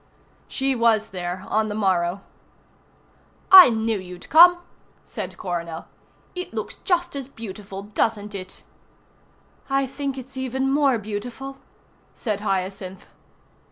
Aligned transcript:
She 0.47 0.73
was 0.73 1.09
there 1.09 1.45
on 1.47 1.69
the 1.69 1.75
morrow. 1.75 2.21
"I 3.51 3.69
knew 3.69 3.99
you'd 3.99 4.31
come," 4.31 4.57
said 5.05 5.37
Coronel. 5.37 5.87
"It 6.33 6.55
looks 6.55 6.77
just 6.77 7.15
as 7.15 7.27
beautiful, 7.27 7.83
doesn't 7.83 8.33
it?" 8.33 8.63
"I 9.69 9.85
think 9.85 10.17
it's 10.17 10.35
even 10.35 10.71
more 10.71 10.97
beautiful," 10.97 11.59
said 12.15 12.41
Hyacinth. 12.41 13.05